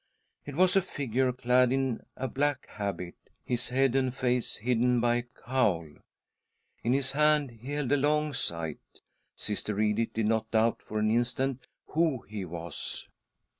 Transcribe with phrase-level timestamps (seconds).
[0.47, 3.13] It was a figure clad in a black habit,
[3.45, 5.87] his head and face hidden by a cowl.
[6.83, 8.77] In his hand he held a long scythe.
[9.35, 13.09] Sister Edith did not doubt for an instant who he was.